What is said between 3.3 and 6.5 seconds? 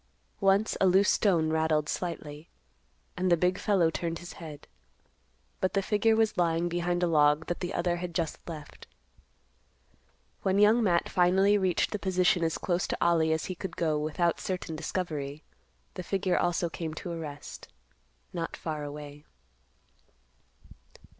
the big fellow turned his head; but the figure was